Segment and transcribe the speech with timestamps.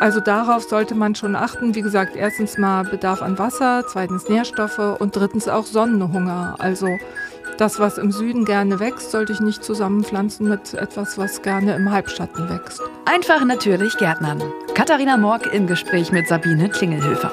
[0.00, 1.74] Also darauf sollte man schon achten.
[1.74, 6.56] Wie gesagt, erstens mal Bedarf an Wasser, zweitens Nährstoffe und drittens auch Sonnenhunger.
[6.58, 6.88] Also
[7.56, 11.90] das, was im Süden gerne wächst, sollte ich nicht zusammenpflanzen mit etwas, was gerne im
[11.90, 12.82] Halbschatten wächst.
[13.06, 14.42] Einfach natürlich Gärtnern.
[14.74, 17.32] Katharina Morg im Gespräch mit Sabine Klingelhöfer.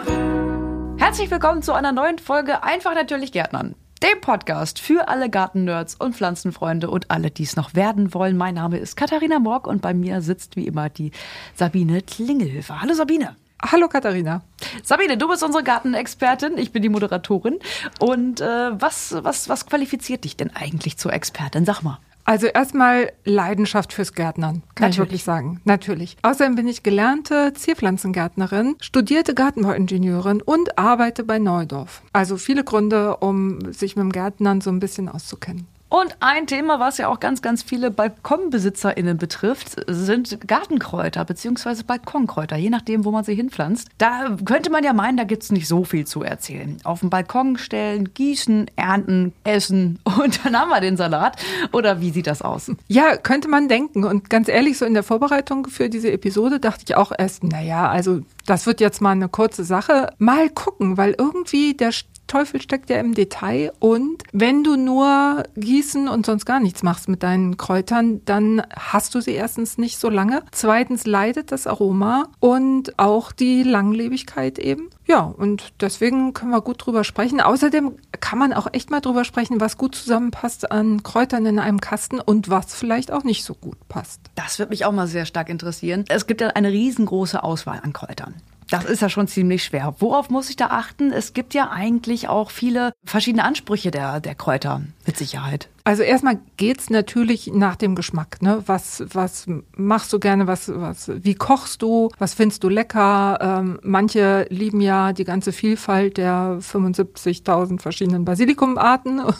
[0.97, 3.75] Herzlich willkommen zu einer neuen Folge Einfach natürlich Gärtnern.
[4.03, 8.35] Dem Podcast für alle Gartennerds und Pflanzenfreunde und alle, die es noch werden wollen.
[8.35, 11.11] Mein Name ist Katharina Morg und bei mir sitzt wie immer die
[11.55, 12.81] Sabine Klingelhöfer.
[12.81, 13.37] Hallo Sabine.
[13.61, 14.41] Hallo Katharina.
[14.83, 17.59] Sabine, du bist unsere Gartenexpertin, ich bin die Moderatorin.
[18.01, 21.63] Und äh, was, was, was qualifiziert dich denn eigentlich zur Expertin?
[21.63, 21.97] Sag mal.
[22.25, 24.93] Also erstmal Leidenschaft fürs Gärtnern, kann Natürlich.
[24.93, 25.61] ich wirklich sagen.
[25.65, 26.17] Natürlich.
[26.21, 32.01] Außerdem bin ich gelernte Zierpflanzengärtnerin, studierte Gartenbauingenieurin und arbeite bei Neudorf.
[32.13, 35.67] Also viele Gründe, um sich mit dem Gärtnern so ein bisschen auszukennen.
[35.93, 41.83] Und ein Thema, was ja auch ganz, ganz viele BalkonbesitzerInnen betrifft, sind Gartenkräuter bzw.
[41.85, 43.89] Balkonkräuter, je nachdem, wo man sie hinpflanzt.
[43.99, 46.79] Da könnte man ja meinen, da gibt es nicht so viel zu erzählen.
[46.83, 51.39] Auf den Balkon stellen, gießen, ernten, essen und dann haben wir den Salat.
[51.71, 52.71] Oder wie sieht das aus?
[52.87, 54.03] Ja, könnte man denken.
[54.03, 57.87] Und ganz ehrlich, so in der Vorbereitung für diese Episode dachte ich auch erst, naja,
[57.87, 60.11] also das wird jetzt mal eine kurze Sache.
[60.17, 61.91] Mal gucken, weil irgendwie der
[62.33, 63.71] Teufel steckt ja im Detail.
[63.77, 69.13] Und wenn du nur gießen und sonst gar nichts machst mit deinen Kräutern, dann hast
[69.13, 70.41] du sie erstens nicht so lange.
[70.51, 74.89] Zweitens leidet das Aroma und auch die Langlebigkeit eben.
[75.05, 77.39] Ja, und deswegen können wir gut drüber sprechen.
[77.39, 81.81] Außerdem kann man auch echt mal drüber sprechen, was gut zusammenpasst an Kräutern in einem
[81.81, 84.21] Kasten und was vielleicht auch nicht so gut passt.
[84.33, 86.05] Das wird mich auch mal sehr stark interessieren.
[86.09, 88.33] Es gibt ja eine riesengroße Auswahl an Kräutern.
[88.73, 89.93] Das ist ja schon ziemlich schwer.
[89.99, 91.11] Worauf muss ich da achten?
[91.11, 95.69] Es gibt ja eigentlich auch viele verschiedene Ansprüche der, der Kräuter, mit Sicherheit.
[95.85, 98.41] Also erstmal geht's natürlich nach dem Geschmack.
[98.41, 98.63] Ne?
[98.65, 100.47] Was, was machst du gerne?
[100.47, 102.09] Was, was, wie kochst du?
[102.17, 103.37] Was findest du lecker?
[103.41, 109.35] Ähm, manche lieben ja die ganze Vielfalt der 75.000 verschiedenen Basilikumarten und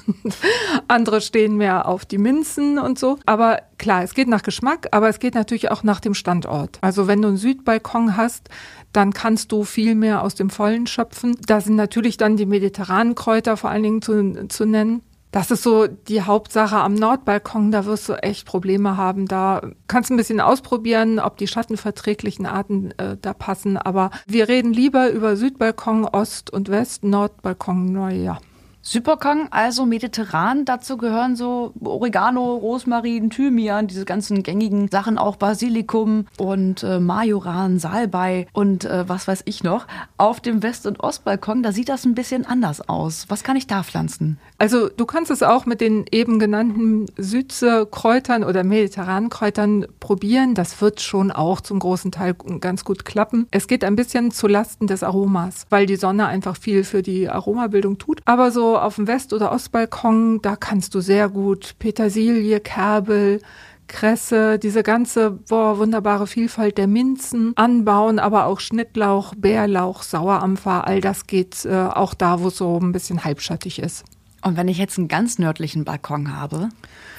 [0.90, 3.18] andere stehen mehr auf die Minzen und so.
[3.25, 6.78] Aber klar, es geht nach Geschmack, aber es geht natürlich auch nach dem Standort.
[6.81, 8.50] Also wenn du einen Südbalkon hast,
[8.94, 11.36] dann kannst du viel mehr aus dem Vollen schöpfen.
[11.46, 15.02] Da sind natürlich dann die mediterranen Kräuter vor allen Dingen zu, zu nennen.
[15.31, 17.72] Das ist so die Hauptsache am Nordbalkon.
[17.72, 19.28] Da wirst du echt Probleme haben.
[19.28, 23.76] Da kannst du ein bisschen ausprobieren, ob die schattenverträglichen Arten äh, da passen.
[23.76, 28.38] Aber wir reden lieber über Südbalkon, Ost und West, Nordbalkon, naja.
[28.85, 30.66] Superkong, also mediterran.
[30.66, 37.79] Dazu gehören so Oregano, Rosmarin, Thymian, diese ganzen gängigen Sachen, auch Basilikum und äh, Majoran,
[37.79, 39.88] Salbei und äh, was weiß ich noch.
[40.17, 43.25] Auf dem West- und Ostbalkon, da sieht das ein bisschen anders aus.
[43.29, 44.38] Was kann ich da pflanzen?
[44.57, 50.55] Also du kannst es auch mit den eben genannten Südse-Kräutern oder mediterranen Kräutern probieren.
[50.55, 53.47] Das wird schon auch zum großen Teil ganz gut klappen.
[53.51, 57.29] Es geht ein bisschen zu Lasten des Aromas, weil die Sonne einfach viel für die
[57.29, 58.19] Aromabildung tut.
[58.25, 63.41] Aber so auf dem West- oder Ostbalkon, da kannst du sehr gut Petersilie, Kerbel,
[63.88, 71.01] Kresse, diese ganze boah, wunderbare Vielfalt der Minzen anbauen, aber auch Schnittlauch, Bärlauch, Sauerampfer, all
[71.01, 74.03] das geht äh, auch da, wo es so ein bisschen halbschattig ist.
[74.41, 76.69] Und wenn ich jetzt einen ganz nördlichen Balkon habe,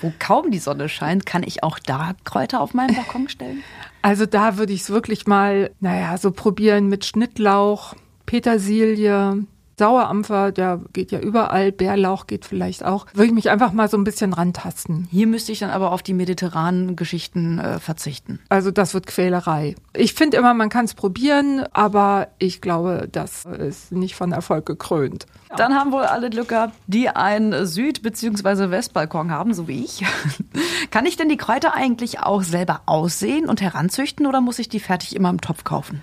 [0.03, 3.63] wo kaum die Sonne scheint, kann ich auch da Kräuter auf meinen Balkon stellen?
[4.03, 7.95] Also da würde ich es wirklich mal, naja, so probieren mit Schnittlauch,
[8.27, 9.47] Petersilie,
[9.79, 13.07] Sauerampfer, der geht ja überall, Bärlauch geht vielleicht auch.
[13.15, 15.09] Würde ich mich einfach mal so ein bisschen rantasten.
[15.11, 18.41] Hier müsste ich dann aber auf die mediterranen Geschichten äh, verzichten.
[18.49, 19.75] Also das wird Quälerei.
[19.95, 24.67] Ich finde immer, man kann es probieren, aber ich glaube, das ist nicht von Erfolg
[24.67, 25.27] gekrönt.
[25.57, 28.71] Dann haben wohl alle Glück gehabt, die einen Süd- bzw.
[28.71, 30.05] Westbalkon haben, so wie ich.
[30.91, 34.81] kann ich denn die Kräuter eigentlich auch selber aussehen und heranzüchten oder muss ich die
[34.81, 36.03] fertig immer im Topf kaufen?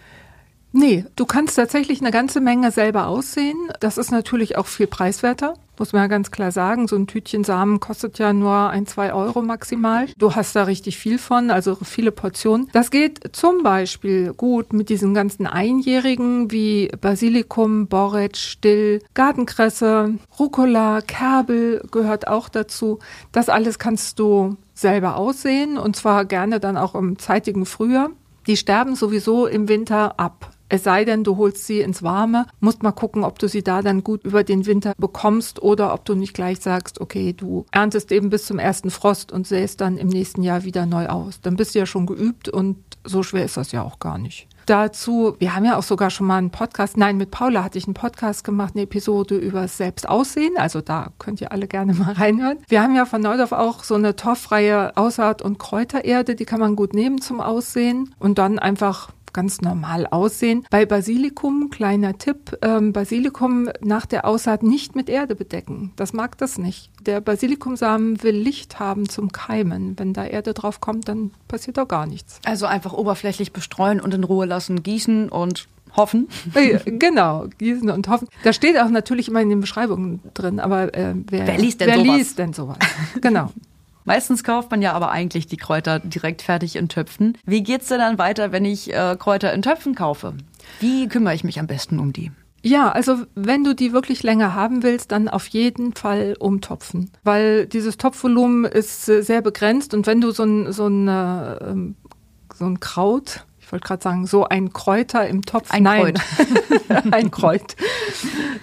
[0.74, 3.58] Nee, du kannst tatsächlich eine ganze Menge selber aussehen.
[3.82, 6.88] Das ist natürlich auch viel preiswerter, muss man ja ganz klar sagen.
[6.88, 10.08] So ein Tütchen Samen kostet ja nur ein, zwei Euro maximal.
[10.18, 12.70] Du hast da richtig viel von, also viele Portionen.
[12.72, 21.02] Das geht zum Beispiel gut mit diesen ganzen Einjährigen wie Basilikum, Borretsch, Still, Gartenkresse, Rucola,
[21.02, 23.00] Kerbel gehört auch dazu.
[23.34, 28.10] Das alles kannst du selber aussehen und zwar gerne dann auch im zeitigen Frühjahr.
[28.48, 30.52] Die sterben sowieso im Winter ab.
[30.72, 33.82] Es sei denn, du holst sie ins Warme, musst mal gucken, ob du sie da
[33.82, 38.10] dann gut über den Winter bekommst oder ob du nicht gleich sagst, okay, du erntest
[38.14, 41.42] eben bis zum ersten Frost und säst dann im nächsten Jahr wieder neu aus.
[41.42, 44.48] Dann bist du ja schon geübt und so schwer ist das ja auch gar nicht.
[44.66, 47.86] Dazu, wir haben ja auch sogar schon mal einen Podcast, nein, mit Paula hatte ich
[47.88, 50.56] einen Podcast gemacht, eine Episode über Selbstaussehen.
[50.56, 52.60] Also da könnt ihr alle gerne mal reinhören.
[52.70, 56.78] Wir haben ja von Neudorf auch so eine torffreie Aussaat- und Kräutererde, die kann man
[56.78, 60.66] gut nehmen zum Aussehen und dann einfach ganz normal aussehen.
[60.70, 65.92] Bei Basilikum, kleiner Tipp, ähm, Basilikum nach der Aussaat nicht mit Erde bedecken.
[65.96, 66.90] Das mag das nicht.
[67.02, 69.98] Der Basilikumsamen will Licht haben zum Keimen.
[69.98, 72.40] Wenn da Erde drauf kommt, dann passiert auch gar nichts.
[72.46, 76.28] Also einfach oberflächlich bestreuen und in Ruhe lassen, gießen und hoffen.
[76.86, 78.28] genau, gießen und hoffen.
[78.44, 81.88] Da steht auch natürlich immer in den Beschreibungen drin, aber äh, wer, wer, liest denn
[81.88, 82.18] wer sowas?
[82.18, 82.78] liest denn sowas?
[83.22, 83.52] genau.
[84.04, 87.38] Meistens kauft man ja aber eigentlich die Kräuter direkt fertig in Töpfen.
[87.46, 90.34] Wie geht's denn dann weiter, wenn ich äh, Kräuter in Töpfen kaufe?
[90.80, 92.32] Wie kümmere ich mich am besten um die?
[92.64, 97.66] Ja, also wenn du die wirklich länger haben willst, dann auf jeden Fall umtopfen, weil
[97.66, 102.80] dieses Topfvolumen ist sehr begrenzt und wenn du so ein, so ein, äh, so ein
[102.80, 105.72] Kraut ich wollte gerade sagen, so ein Kräuter im Topf.
[105.72, 106.16] Ein Nein.
[106.16, 107.04] Kreuz.
[107.12, 107.78] ein Kreuz.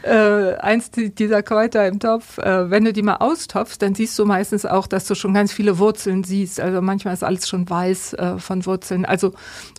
[0.03, 4.27] Äh, eins dieser Kräuter im Topf, äh, wenn du die mal austopfst, dann siehst du
[4.27, 6.61] meistens auch, dass du schon ganz viele Wurzeln siehst.
[6.61, 9.07] Also manchmal ist alles schon weiß äh, von Wurzeln.
[9.07, 9.33] Also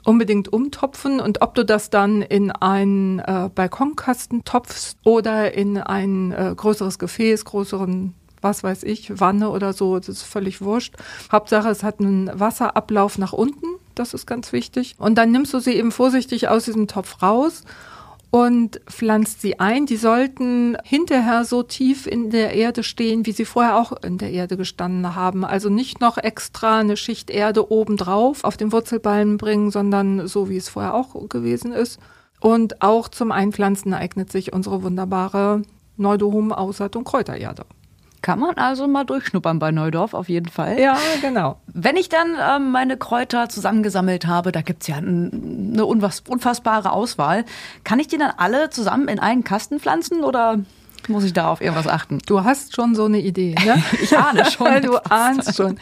[0.03, 6.31] unbedingt umtopfen und ob du das dann in einen äh, Balkonkasten topfst oder in ein
[6.31, 10.95] äh, größeres Gefäß, größeren was weiß ich, Wanne oder so, das ist völlig wurscht.
[11.29, 14.95] Hauptsache, es hat einen Wasserablauf nach unten das ist ganz wichtig.
[14.97, 17.63] Und dann nimmst du sie eben vorsichtig aus diesem Topf raus
[18.31, 19.85] und pflanzt sie ein.
[19.85, 24.31] Die sollten hinterher so tief in der Erde stehen, wie sie vorher auch in der
[24.31, 25.43] Erde gestanden haben.
[25.43, 30.57] Also nicht noch extra eine Schicht Erde obendrauf auf den Wurzelballen bringen, sondern so, wie
[30.57, 31.99] es vorher auch gewesen ist.
[32.39, 35.63] Und auch zum Einpflanzen eignet sich unsere wunderbare
[35.97, 37.65] Neudohum-Aussaat- Kräutererde.
[38.21, 40.79] Kann man also mal durchschnuppern bei Neudorf, auf jeden Fall.
[40.79, 41.59] Ja, genau.
[41.67, 47.45] Wenn ich dann ähm, meine Kräuter zusammengesammelt habe, da gibt's ja eine unfassbare Auswahl,
[47.83, 50.59] kann ich die dann alle zusammen in einen Kasten pflanzen oder
[51.07, 52.19] muss ich da auf irgendwas achten?
[52.25, 53.81] Du hast schon so eine Idee, ne?
[54.01, 54.81] Ich ahne schon.
[54.81, 55.79] du ahnst schon.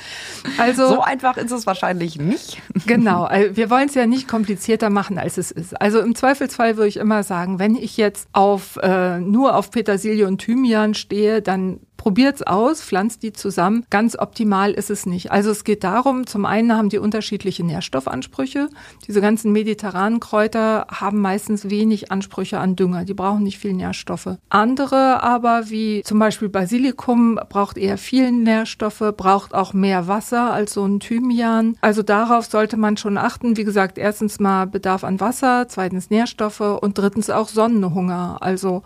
[0.58, 2.62] Also so einfach ist es wahrscheinlich nicht.
[2.86, 5.80] Genau, also wir wollen es ja nicht komplizierter machen, als es ist.
[5.82, 10.26] Also im Zweifelsfall würde ich immer sagen, wenn ich jetzt auf äh, nur auf Petersilie
[10.26, 13.86] und Thymian stehe, dann probiert's aus, pflanzt die zusammen.
[13.90, 15.30] Ganz optimal ist es nicht.
[15.30, 18.70] Also es geht darum, zum einen haben die unterschiedliche Nährstoffansprüche.
[19.06, 23.04] Diese ganzen mediterranen Kräuter haben meistens wenig Ansprüche an Dünger.
[23.04, 24.38] Die brauchen nicht viel Nährstoffe.
[24.48, 30.76] Andere aber, wie zum Beispiel Basilikum, braucht eher viel Nährstoffe, braucht auch mehr Wasser als
[30.76, 31.76] so ein Thymian.
[31.82, 33.58] Also darauf sollte man schon achten.
[33.58, 38.38] Wie gesagt, erstens mal Bedarf an Wasser, zweitens Nährstoffe und drittens auch Sonnenhunger.
[38.40, 38.84] Also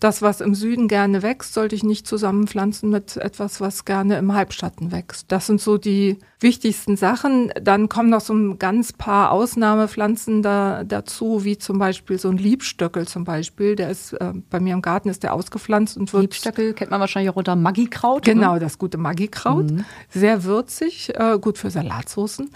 [0.00, 4.32] das, was im Süden gerne wächst, sollte ich nicht zusammenpflanzen mit etwas, was gerne im
[4.32, 5.32] Halbschatten wächst.
[5.32, 7.52] Das sind so die wichtigsten Sachen.
[7.60, 12.38] Dann kommen noch so ein ganz paar Ausnahmepflanzen da, dazu, wie zum Beispiel so ein
[12.38, 13.74] Liebstöckel zum Beispiel.
[13.74, 16.22] Der ist äh, bei mir im Garten ist der ausgepflanzt und wird.
[16.22, 18.24] Liebstöckel kennt man wahrscheinlich auch unter Maggikraut.
[18.24, 18.60] Genau, oder?
[18.60, 19.70] das gute Maggikraut.
[19.70, 19.84] Mhm.
[20.10, 22.50] Sehr würzig, äh, gut für Salatsoßen.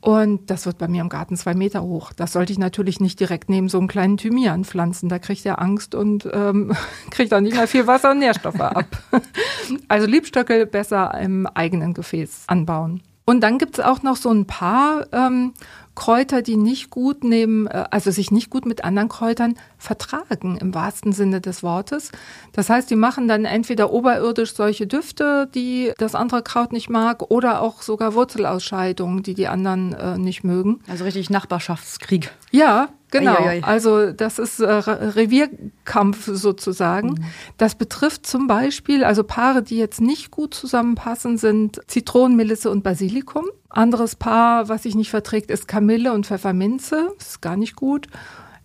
[0.00, 2.12] Und das wird bei mir im Garten zwei Meter hoch.
[2.12, 5.08] Das sollte ich natürlich nicht direkt neben so einem kleinen Thymian pflanzen.
[5.08, 6.72] Da kriegt er Angst und ähm,
[7.10, 8.86] kriegt auch nicht mehr viel Wasser und Nährstoffe ab.
[9.88, 13.02] Also Liebstöckel besser im eigenen Gefäß anbauen.
[13.26, 15.52] Und dann gibt's auch noch so ein paar ähm,
[15.98, 20.72] Kräuter, die nicht gut neben, äh, also sich nicht gut mit anderen Kräutern vertragen im
[20.72, 22.12] wahrsten Sinne des Wortes.
[22.52, 27.30] Das heißt, die machen dann entweder oberirdisch solche Düfte, die das andere Kraut nicht mag,
[27.32, 30.80] oder auch sogar Wurzelausscheidungen, die die anderen äh, nicht mögen.
[30.88, 32.30] Also richtig Nachbarschaftskrieg.
[32.52, 33.64] Ja, Genau, Eieiei.
[33.64, 37.10] also das ist äh, Revierkampf sozusagen.
[37.10, 37.24] Mhm.
[37.56, 43.44] Das betrifft zum Beispiel, also Paare, die jetzt nicht gut zusammenpassen, sind Zitronenmelisse und Basilikum.
[43.70, 47.10] Anderes Paar, was sich nicht verträgt, ist Kamille und Pfefferminze.
[47.18, 48.08] Das ist gar nicht gut.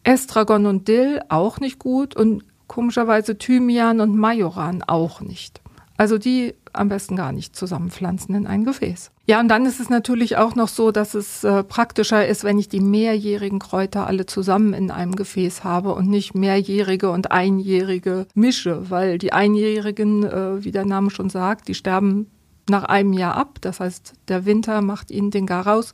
[0.03, 2.15] Estragon und Dill auch nicht gut.
[2.15, 5.61] Und komischerweise Thymian und Majoran auch nicht.
[6.03, 9.11] Also die am besten gar nicht zusammenpflanzen in ein Gefäß.
[9.25, 12.59] Ja, und dann ist es natürlich auch noch so, dass es äh, praktischer ist, wenn
[12.59, 18.27] ich die mehrjährigen Kräuter alle zusammen in einem Gefäß habe und nicht mehrjährige und einjährige
[18.33, 22.29] mische, weil die einjährigen, äh, wie der Name schon sagt, die sterben
[22.67, 23.59] nach einem Jahr ab.
[23.61, 25.93] Das heißt, der Winter macht ihnen den Garaus.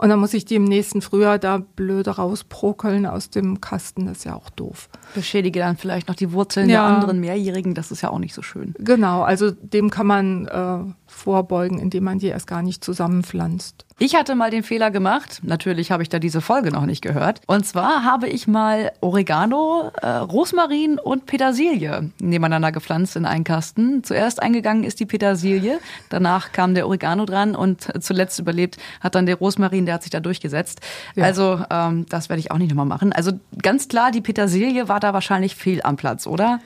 [0.00, 4.06] Und dann muss ich die im nächsten Frühjahr da blöde rausprokeln aus dem Kasten.
[4.06, 4.88] Das ist ja auch doof.
[5.14, 6.86] Beschädige dann vielleicht noch die Wurzeln ja.
[6.86, 7.74] der anderen Mehrjährigen.
[7.74, 8.74] Das ist ja auch nicht so schön.
[8.78, 10.78] Genau, also dem kann man äh,
[11.10, 13.84] vorbeugen, indem man die erst gar nicht zusammenpflanzt.
[13.98, 17.42] Ich hatte mal den Fehler gemacht, natürlich habe ich da diese Folge noch nicht gehört.
[17.46, 24.02] Und zwar habe ich mal Oregano, äh, Rosmarin und Petersilie nebeneinander gepflanzt in einen Kasten.
[24.02, 29.26] Zuerst eingegangen ist die Petersilie, danach kam der Oregano dran und zuletzt überlebt hat dann
[29.26, 30.80] der Rosmarin, der hat sich da durchgesetzt.
[31.14, 31.24] Ja.
[31.24, 33.12] Also ähm, das werde ich auch nicht nochmal machen.
[33.12, 36.60] Also ganz klar, die Petersilie war da wahrscheinlich fehl am Platz, oder?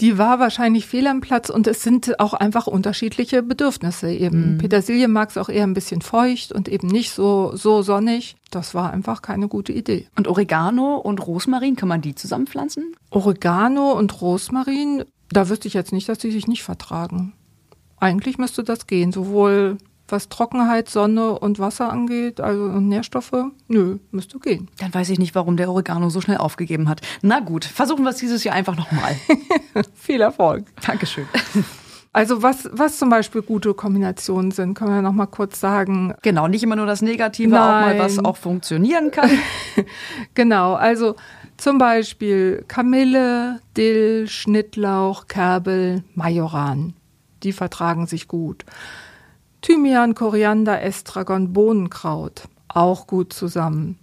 [0.00, 4.54] Die war wahrscheinlich fehl am Platz und es sind auch einfach unterschiedliche Bedürfnisse eben.
[4.54, 4.58] Mhm.
[4.58, 8.36] Petersilie mag es auch eher ein bisschen feucht und eben nicht so, so sonnig.
[8.50, 10.06] Das war einfach keine gute Idee.
[10.16, 12.94] Und Oregano und Rosmarin, kann man die zusammenpflanzen?
[13.10, 17.34] Oregano und Rosmarin, da wüsste ich jetzt nicht, dass die sich nicht vertragen.
[17.98, 19.76] Eigentlich müsste das gehen, sowohl
[20.12, 23.32] was Trockenheit, Sonne und Wasser angeht, also Nährstoffe,
[23.68, 24.68] nö, müsste gehen.
[24.78, 27.00] Dann weiß ich nicht, warum der Oregano so schnell aufgegeben hat.
[27.22, 29.16] Na gut, versuchen wir es dieses Jahr einfach nochmal.
[29.94, 30.66] Viel Erfolg.
[30.84, 31.26] Dankeschön.
[32.12, 36.12] Also was, was zum Beispiel gute Kombinationen sind, können wir noch mal kurz sagen.
[36.22, 37.60] Genau, nicht immer nur das Negative, Nein.
[37.60, 39.30] auch mal was auch funktionieren kann.
[40.34, 41.14] genau, also
[41.56, 46.94] zum Beispiel Kamille, Dill, Schnittlauch, Kerbel, Majoran.
[47.44, 48.64] Die vertragen sich gut.
[49.62, 53.98] Thymian, Koriander, Estragon, Bohnenkraut auch gut zusammen.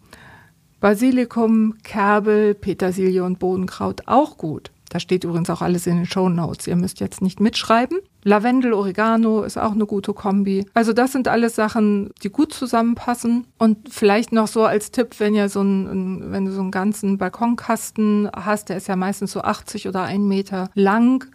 [0.79, 4.71] Basilikum, Kerbel, Petersilie und Bohnenkraut auch gut.
[4.89, 6.67] Da steht übrigens auch alles in den Show Notes.
[6.67, 7.97] Ihr müsst jetzt nicht mitschreiben.
[8.23, 10.65] Lavendel, Oregano ist auch eine gute Kombi.
[10.73, 13.45] Also das sind alles Sachen, die gut zusammenpassen.
[13.57, 17.17] Und vielleicht noch so als Tipp, wenn ihr so einen, wenn du so einen ganzen
[17.17, 21.25] Balkonkasten hast, der ist ja meistens so 80 oder ein Meter lang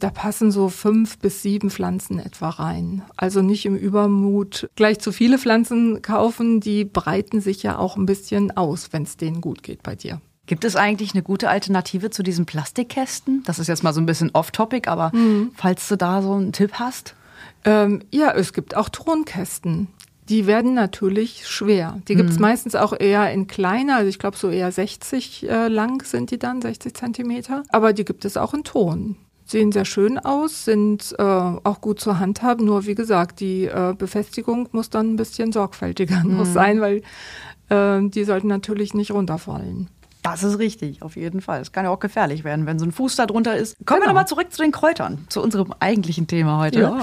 [0.00, 3.02] da passen so fünf bis sieben Pflanzen etwa rein.
[3.16, 6.60] Also nicht im Übermut gleich zu viele Pflanzen kaufen.
[6.60, 10.20] Die breiten sich ja auch ein bisschen aus, wenn es denen gut geht bei dir.
[10.46, 13.42] Gibt es eigentlich eine gute Alternative zu diesen Plastikkästen?
[13.46, 15.52] Das ist jetzt mal so ein bisschen off-topic, aber mhm.
[15.54, 17.14] falls du da so einen Tipp hast?
[17.64, 19.88] Ähm, ja, es gibt auch Tonkästen.
[20.28, 22.00] Die werden natürlich schwer.
[22.08, 22.42] Die gibt es mhm.
[22.42, 26.38] meistens auch eher in kleiner, also ich glaube so eher 60 äh, lang sind die
[26.38, 27.62] dann, 60 Zentimeter.
[27.70, 32.00] Aber die gibt es auch in Ton sehen sehr schön aus, sind äh, auch gut
[32.00, 32.64] zu handhaben.
[32.64, 36.44] Nur wie gesagt, die äh, Befestigung muss dann ein bisschen sorgfältiger mhm.
[36.44, 37.02] sein, weil
[37.68, 39.88] äh, die sollten natürlich nicht runterfallen.
[40.24, 41.60] Das ist richtig, auf jeden Fall.
[41.60, 43.76] Es kann ja auch gefährlich werden, wenn so ein Fuß da drunter ist.
[43.84, 44.00] Kommen genau.
[44.00, 46.80] wir nochmal zurück zu den Kräutern, zu unserem eigentlichen Thema heute.
[46.80, 47.00] Ja.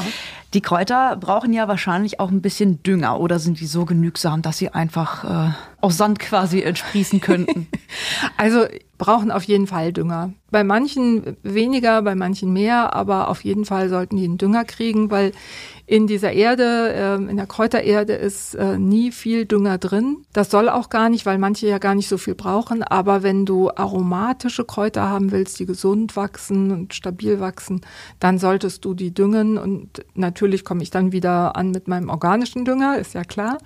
[0.55, 4.57] Die Kräuter brauchen ja wahrscheinlich auch ein bisschen Dünger oder sind die so genügsam, dass
[4.57, 7.67] sie einfach äh, aus Sand quasi entsprießen könnten?
[8.37, 8.65] also
[8.97, 10.33] brauchen auf jeden Fall Dünger.
[10.49, 15.11] Bei manchen weniger, bei manchen mehr, aber auf jeden Fall sollten die einen Dünger kriegen,
[15.11, 15.31] weil
[15.85, 20.25] in dieser Erde, ähm, in der Kräutererde ist äh, nie viel Dünger drin.
[20.33, 22.83] Das soll auch gar nicht, weil manche ja gar nicht so viel brauchen.
[22.83, 27.81] Aber wenn du aromatische Kräuter haben willst, die gesund wachsen und stabil wachsen,
[28.19, 29.57] dann solltest du die düngen.
[29.57, 33.57] Und natürlich komme ich dann wieder an mit meinem organischen Dünger, ist ja klar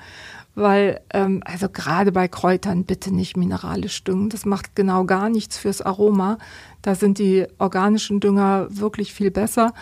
[0.55, 4.29] weil ähm, also gerade bei Kräutern bitte nicht mineralisch düngen.
[4.29, 6.37] Das macht genau gar nichts fürs Aroma.
[6.81, 9.73] Da sind die organischen Dünger wirklich viel besser.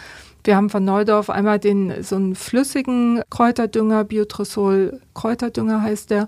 [0.44, 6.28] Wir haben von Neudorf einmal den so einen flüssigen Kräuterdünger, Biotresol Kräuterdünger heißt der.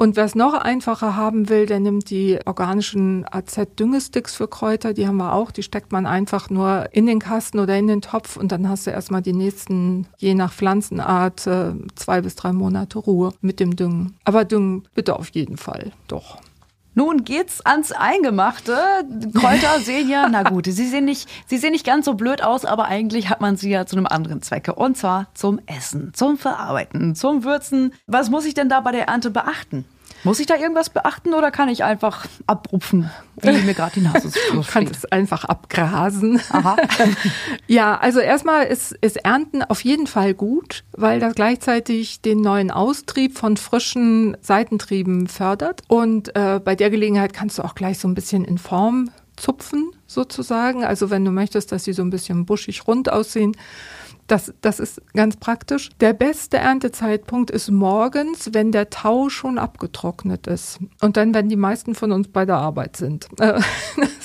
[0.00, 5.08] Und wer es noch einfacher haben will, der nimmt die organischen AZ-Düngesticks für Kräuter, die
[5.08, 5.50] haben wir auch.
[5.50, 8.86] Die steckt man einfach nur in den Kasten oder in den Topf und dann hast
[8.86, 13.74] du erstmal die nächsten, je nach Pflanzenart, äh, zwei bis drei Monate Ruhe mit dem
[13.74, 14.14] Düngen.
[14.24, 16.38] Aber Düngen bitte auf jeden Fall, doch.
[16.98, 18.76] Nun geht's ans Eingemachte.
[19.32, 22.64] Kräuter sehen ja, na gut, sie sehen nicht, sie sehen nicht ganz so blöd aus,
[22.64, 24.74] aber eigentlich hat man sie ja zu einem anderen Zwecke.
[24.74, 27.94] Und zwar zum Essen, zum Verarbeiten, zum Würzen.
[28.08, 29.84] Was muss ich denn da bei der Ernte beachten?
[30.24, 34.30] Muss ich da irgendwas beachten oder kann ich einfach abrupfen, wie mir gerade die Nase
[34.30, 36.40] so Du kannst es einfach abgrasen.
[36.50, 36.76] Aha.
[37.66, 42.70] ja, also erstmal ist, ist Ernten auf jeden Fall gut, weil das gleichzeitig den neuen
[42.70, 45.82] Austrieb von frischen Seitentrieben fördert.
[45.88, 49.92] Und äh, bei der Gelegenheit kannst du auch gleich so ein bisschen in Form zupfen,
[50.06, 50.84] sozusagen.
[50.84, 53.56] Also wenn du möchtest, dass sie so ein bisschen buschig rund aussehen,
[54.28, 55.88] das, das ist ganz praktisch.
[56.00, 60.78] Der beste Erntezeitpunkt ist morgens, wenn der Tau schon abgetrocknet ist.
[61.00, 63.26] Und dann, wenn die meisten von uns bei der Arbeit sind.
[63.36, 63.62] das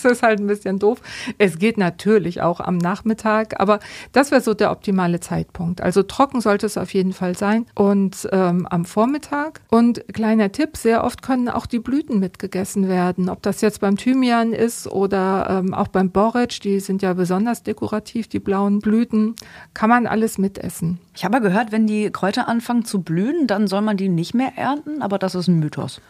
[0.04, 1.02] ist halt ein bisschen doof.
[1.38, 3.80] Es geht natürlich auch am Nachmittag, aber
[4.12, 5.82] das wäre so der optimale Zeitpunkt.
[5.82, 9.62] Also trocken sollte es auf jeden Fall sein und ähm, am Vormittag.
[9.70, 13.30] Und kleiner Tipp, sehr oft können auch die Blüten mitgegessen werden.
[13.30, 17.64] Ob das jetzt beim Thymian ist oder ähm, auch beim Borretsch, die sind ja besonders
[17.64, 19.36] dekorativ, die blauen Blüten,
[19.74, 21.00] kann man man alles mitessen.
[21.16, 24.58] Ich habe gehört, wenn die Kräuter anfangen zu blühen, dann soll man die nicht mehr
[24.58, 26.02] ernten, aber das ist ein Mythos.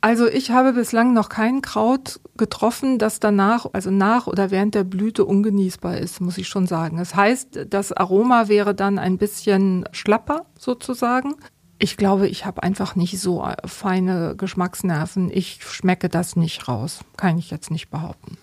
[0.00, 4.84] Also ich habe bislang noch kein Kraut getroffen, das danach, also nach oder während der
[4.84, 6.98] Blüte ungenießbar ist, muss ich schon sagen.
[6.98, 11.36] Das heißt, das Aroma wäre dann ein bisschen schlapper sozusagen.
[11.78, 15.30] Ich glaube, ich habe einfach nicht so feine Geschmacksnerven.
[15.32, 17.00] Ich schmecke das nicht raus.
[17.16, 18.36] Kann ich jetzt nicht behaupten.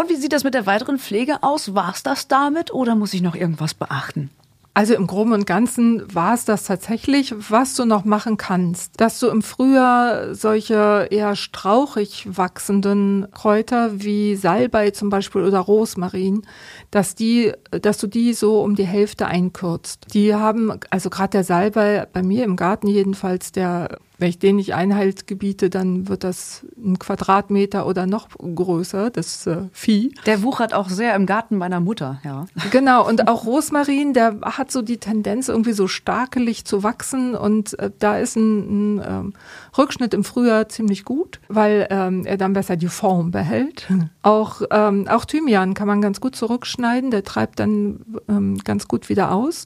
[0.00, 1.74] Und wie sieht das mit der weiteren Pflege aus?
[1.74, 4.30] War es das damit oder muss ich noch irgendwas beachten?
[4.72, 8.98] Also im Groben und Ganzen war es das tatsächlich, was du noch machen kannst.
[8.98, 16.46] Dass du im Frühjahr solche eher strauchig wachsenden Kräuter wie Salbei zum Beispiel oder Rosmarin,
[16.90, 20.06] dass die, dass du die so um die Hälfte einkürzt.
[20.14, 24.56] Die haben, also gerade der Salbei, bei mir im Garten jedenfalls, der wenn ich den
[24.56, 30.14] nicht Einhalt gebiete, dann wird das ein Quadratmeter oder noch größer, das äh, Vieh.
[30.26, 32.46] Der wuchert auch sehr im Garten meiner Mutter, ja.
[32.70, 37.34] Genau, und auch Rosmarin, der hat so die Tendenz, irgendwie so starkelig zu wachsen.
[37.34, 39.32] Und äh, da ist ein, ein ähm,
[39.76, 43.88] Rückschnitt im Frühjahr ziemlich gut, weil ähm, er dann besser die Form behält.
[44.22, 49.08] Auch, ähm, auch Thymian kann man ganz gut zurückschneiden, der treibt dann ähm, ganz gut
[49.08, 49.64] wieder aus.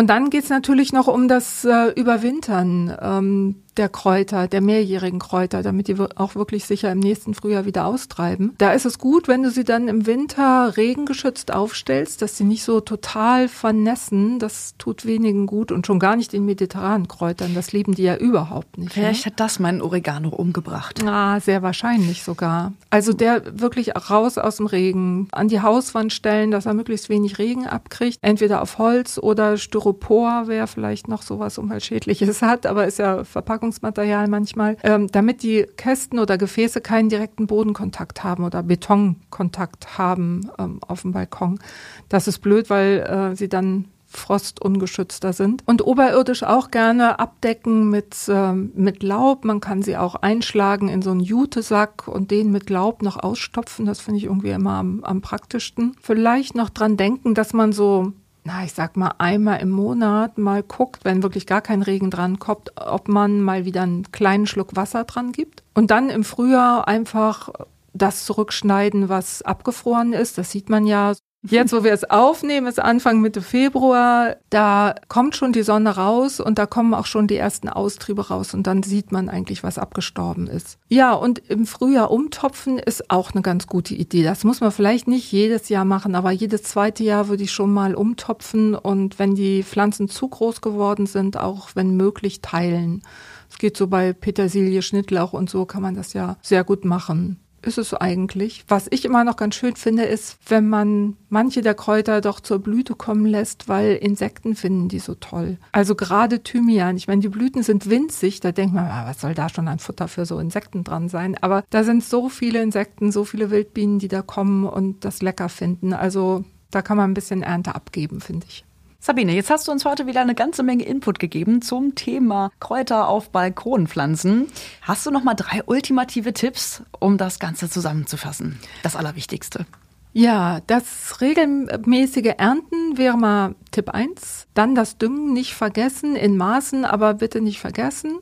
[0.00, 2.96] Und dann geht's natürlich noch um das äh, Überwintern.
[3.02, 7.86] Ähm, der Kräuter, der mehrjährigen Kräuter, damit die auch wirklich sicher im nächsten Frühjahr wieder
[7.86, 8.54] austreiben.
[8.58, 12.64] Da ist es gut, wenn du sie dann im Winter regengeschützt aufstellst, dass sie nicht
[12.64, 14.38] so total vernässen.
[14.38, 17.54] Das tut wenigen gut und schon gar nicht den mediterranen Kräutern.
[17.54, 18.96] Das lieben die ja überhaupt nicht.
[18.96, 19.02] Ne?
[19.02, 19.32] Vielleicht ne?
[19.32, 21.02] hat das meinen Oregano umgebracht.
[21.04, 22.72] Ah, sehr wahrscheinlich sogar.
[22.90, 27.38] Also der wirklich raus aus dem Regen, an die Hauswand stellen, dass er möglichst wenig
[27.38, 28.18] Regen abkriegt.
[28.22, 33.59] Entweder auf Holz oder Styropor, wer vielleicht noch sowas Umweltschädliches hat, aber ist ja Verpackung
[33.60, 40.50] Verpackungsmaterial manchmal, ähm, damit die Kästen oder Gefäße keinen direkten Bodenkontakt haben oder Betonkontakt haben
[40.58, 41.60] ähm, auf dem Balkon.
[42.08, 45.62] Das ist blöd, weil äh, sie dann frostungeschützter sind.
[45.66, 49.44] Und oberirdisch auch gerne abdecken mit, äh, mit Laub.
[49.44, 53.86] Man kann sie auch einschlagen in so einen Jutesack und den mit Laub noch ausstopfen.
[53.86, 55.94] Das finde ich irgendwie immer am, am praktischsten.
[56.00, 58.12] Vielleicht noch dran denken, dass man so
[58.50, 62.40] na, ich sag mal, einmal im Monat mal guckt, wenn wirklich gar kein Regen dran
[62.40, 65.62] kommt, ob man mal wieder einen kleinen Schluck Wasser dran gibt.
[65.74, 67.50] Und dann im Frühjahr einfach
[67.92, 70.36] das zurückschneiden, was abgefroren ist.
[70.36, 71.12] Das sieht man ja
[71.42, 76.38] Jetzt, wo wir es aufnehmen, ist Anfang Mitte Februar, da kommt schon die Sonne raus
[76.38, 79.78] und da kommen auch schon die ersten Austriebe raus und dann sieht man eigentlich, was
[79.78, 80.76] abgestorben ist.
[80.88, 84.22] Ja, und im Frühjahr umtopfen ist auch eine ganz gute Idee.
[84.22, 87.72] Das muss man vielleicht nicht jedes Jahr machen, aber jedes zweite Jahr würde ich schon
[87.72, 93.02] mal umtopfen und wenn die Pflanzen zu groß geworden sind, auch wenn möglich teilen.
[93.48, 97.40] Es geht so bei Petersilie, Schnittlauch und so kann man das ja sehr gut machen
[97.62, 98.64] ist es eigentlich.
[98.68, 102.58] Was ich immer noch ganz schön finde, ist, wenn man manche der Kräuter doch zur
[102.58, 105.58] Blüte kommen lässt, weil Insekten finden die so toll.
[105.72, 106.96] Also gerade Thymian.
[106.96, 108.40] Ich meine, die Blüten sind winzig.
[108.40, 111.36] Da denkt man, ah, was soll da schon ein Futter für so Insekten dran sein?
[111.40, 115.48] Aber da sind so viele Insekten, so viele Wildbienen, die da kommen und das lecker
[115.48, 115.92] finden.
[115.92, 118.64] Also da kann man ein bisschen Ernte abgeben, finde ich.
[119.02, 123.08] Sabine, jetzt hast du uns heute wieder eine ganze Menge Input gegeben zum Thema Kräuter
[123.08, 124.48] auf Balkonpflanzen.
[124.82, 128.60] Hast du noch mal drei ultimative Tipps, um das Ganze zusammenzufassen?
[128.82, 129.64] Das Allerwichtigste.
[130.12, 134.48] Ja, das regelmäßige Ernten wäre mal Tipp 1.
[134.52, 138.18] Dann das Düngen nicht vergessen, in Maßen, aber bitte nicht vergessen.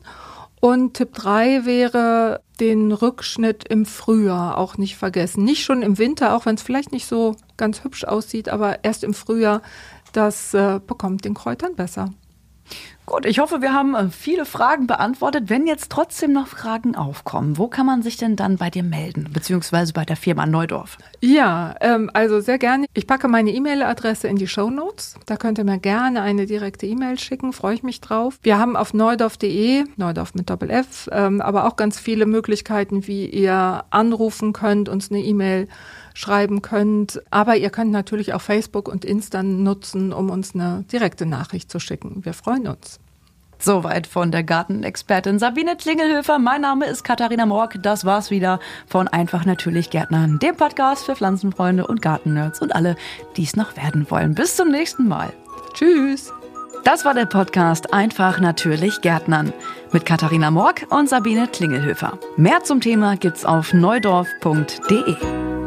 [0.61, 5.45] Und Tipp 3 wäre den Rückschnitt im Frühjahr auch nicht vergessen.
[5.45, 9.05] Nicht schon im Winter, auch wenn es vielleicht nicht so ganz hübsch aussieht, aber erst
[9.05, 9.63] im Frühjahr
[10.13, 12.13] das äh, bekommt den Kräutern besser.
[13.09, 15.45] Gut, ich hoffe, wir haben äh, viele Fragen beantwortet.
[15.47, 19.31] Wenn jetzt trotzdem noch Fragen aufkommen, wo kann man sich denn dann bei dir melden,
[19.33, 20.99] beziehungsweise bei der Firma Neudorf?
[21.23, 22.85] Ja, ähm, also sehr gerne.
[22.93, 25.15] Ich packe meine E-Mail-Adresse in die Show Notes.
[25.25, 28.39] Da könnt ihr mir gerne eine direkte E-Mail schicken, freue ich mich drauf.
[28.43, 33.85] Wir haben auf neudorf.de, Neudorf mit Doppel-F, ähm, aber auch ganz viele Möglichkeiten, wie ihr
[33.89, 35.67] anrufen könnt, uns eine E-Mail
[36.13, 37.23] schreiben könnt.
[37.31, 41.79] Aber ihr könnt natürlich auch Facebook und Insta nutzen, um uns eine direkte Nachricht zu
[41.81, 42.25] schicken.
[42.27, 42.98] Wir freuen uns.
[43.59, 46.39] Soweit von der Gartenexpertin Sabine Klingelhöfer.
[46.39, 47.75] Mein Name ist Katharina Morg.
[47.83, 52.97] Das war's wieder von Einfach Natürlich Gärtnern, dem Podcast für Pflanzenfreunde und Gartennerds und alle,
[53.37, 54.35] die es noch werden wollen.
[54.35, 55.33] Bis zum nächsten Mal.
[55.75, 56.33] Tschüss.
[56.85, 59.53] Das war der Podcast Einfach Natürlich Gärtnern
[59.93, 62.19] mit Katharina Morg und Sabine Klingelhöfer.
[62.37, 65.58] Mehr zum Thema gibt's auf neudorf.de.